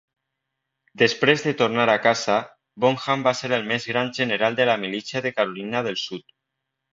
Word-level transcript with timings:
Després 1.01 1.43
de 1.47 1.51
tornar 1.59 1.85
a 1.95 1.97
casa, 2.05 2.37
Bonham 2.85 3.27
va 3.29 3.35
ser 3.43 3.51
el 3.59 3.67
més 3.73 3.85
gran 3.93 4.11
general 4.21 4.59
de 4.61 4.67
la 4.71 4.79
milícia 4.87 5.23
de 5.27 5.35
Carolina 5.37 5.85
del 5.91 6.01
Sud. 6.07 6.27